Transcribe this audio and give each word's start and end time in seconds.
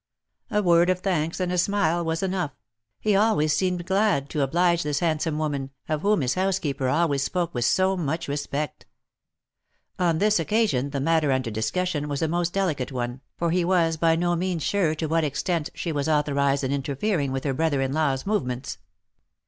A 0.49 0.63
word 0.63 0.89
of 0.89 1.01
thanks 1.01 1.39
and 1.39 1.51
a 1.51 1.59
smile 1.59 2.03
was 2.03 2.23
enough; 2.23 2.55
he 2.99 3.15
always 3.15 3.55
seemed 3.55 3.85
glad 3.85 4.31
to 4.31 4.41
oblige 4.41 4.81
this 4.81 4.97
handsome 4.97 5.37
woman, 5.37 5.69
of 5.87 6.01
whom 6.01 6.21
his 6.21 6.33
housekeeper 6.33 6.87
always 6.89 7.21
spoke 7.21 7.53
with 7.53 7.65
so 7.65 7.95
much 7.95 8.27
respect. 8.27 8.87
On 9.99 10.17
this 10.17 10.39
occasion 10.39 10.89
the 10.89 10.99
matter 10.99 11.31
under 11.31 11.51
discussion 11.51 12.09
was 12.09 12.23
a 12.23 12.27
most 12.27 12.51
delicate 12.51 12.91
one, 12.91 13.21
for 13.37 13.51
he 13.51 13.63
was 13.63 13.95
by 13.95 14.15
no 14.15 14.35
means 14.35 14.63
sure 14.63 14.95
to 14.95 15.05
what 15.05 15.23
extent 15.23 15.69
she 15.75 15.91
was 15.91 16.09
authorized 16.09 16.63
in 16.63 16.71
interfering 16.71 17.31
with 17.31 17.43
her 17.43 17.53
brother 17.53 17.79
in 17.81 17.93
law's 17.93 18.25
movements. 18.25 18.79